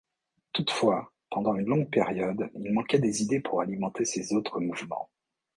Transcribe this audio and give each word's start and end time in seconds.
Toutefois, 0.53 1.11
pendant 1.29 1.53
une 1.53 1.67
longue 1.67 1.91
période, 1.91 2.49
il 2.55 2.73
manquait 2.73 2.97
des 2.97 3.21
idées 3.21 3.39
pour 3.39 3.61
alimenter 3.61 4.03
ces 4.03 4.33
autres 4.33 4.59
mouvements. 4.59 5.11